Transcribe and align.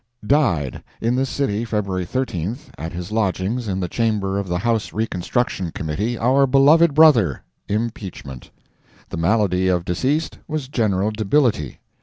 DIED, 0.25 0.83
In 0.99 1.15
this 1.15 1.29
city, 1.29 1.63
Feb. 1.63 2.07
13, 2.07 2.57
at 2.75 2.91
his 2.91 3.11
lodgings 3.11 3.67
in 3.67 3.79
the 3.79 3.87
chamber 3.87 4.39
of 4.39 4.47
the 4.47 4.57
House 4.57 4.93
Reconstruction 4.93 5.69
Committee, 5.71 6.17
our 6.17 6.47
beloved 6.47 6.95
brother, 6.95 7.43
IMPEACHMENT. 7.69 8.49
The 9.09 9.17
malady 9.17 9.67
of 9.67 9.85
deceased 9.85 10.39
was 10.47 10.69
general 10.69 11.11
debility. 11.11 11.81